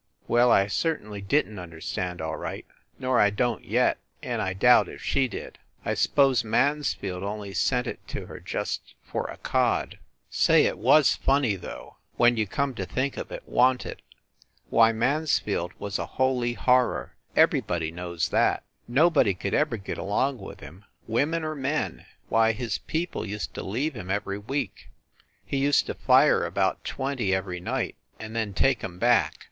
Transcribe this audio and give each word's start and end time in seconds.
Well, 0.27 0.49
I 0.51 0.65
certainly 0.65 1.21
didn 1.21 1.57
t 1.57 1.61
understand, 1.61 2.21
all 2.21 2.35
right, 2.35 2.65
nor 2.97 3.19
I 3.19 3.29
don 3.29 3.61
t 3.61 3.67
yet; 3.67 3.99
and 4.23 4.41
I 4.41 4.53
doubt 4.53 4.89
if 4.89 5.03
she 5.03 5.27
did. 5.27 5.59
I 5.85 5.91
s 5.91 6.07
pose 6.07 6.43
Mans 6.43 6.95
field 6.95 7.21
only 7.21 7.53
sent 7.53 7.85
it 7.85 8.07
to 8.07 8.25
her 8.25 8.39
just 8.39 8.95
for 9.03 9.25
a 9.27 9.37
cod. 9.37 9.99
Say, 10.31 10.65
it 10.65 10.79
was 10.79 11.15
funny, 11.15 11.55
though, 11.55 11.97
when 12.17 12.35
you 12.35 12.47
come 12.47 12.73
to 12.73 12.85
think 12.87 13.15
of 13.15 13.31
it, 13.31 13.43
wan 13.45 13.77
t 13.77 13.89
it? 13.89 14.01
Why, 14.71 14.91
Mansfield 14.91 15.71
was 15.77 15.99
a 15.99 16.07
holy 16.17 16.53
horror 16.53 17.13
everybody 17.35 17.91
knows 17.91 18.29
that. 18.29 18.63
Nobody 18.87 19.35
could 19.35 19.53
ever 19.53 19.77
THE 19.77 19.83
CAXTON 19.83 19.97
DINING 19.97 20.09
ROOM 20.09 20.39
177 20.39 20.81
get 20.81 20.81
along 20.81 20.81
with 20.81 20.81
him, 20.81 20.85
women 21.07 21.43
or 21.43 21.53
men. 21.55 22.05
Why, 22.27 22.53
his 22.53 22.79
peo 22.79 23.05
ple 23.05 23.23
used 23.27 23.53
to 23.53 23.61
leave 23.61 23.93
him 23.95 24.09
every 24.09 24.39
week. 24.39 24.89
He 25.45 25.57
used 25.57 25.85
to 25.85 25.93
fire 25.93 26.43
about 26.43 26.83
twenty 26.83 27.35
every 27.35 27.59
night 27.59 27.93
and 28.19 28.35
then 28.35 28.55
take 28.55 28.83
em 28.83 28.97
back. 28.97 29.35